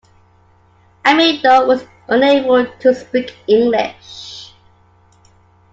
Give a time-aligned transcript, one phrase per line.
[1.05, 4.51] Amedeo was unable to speak English.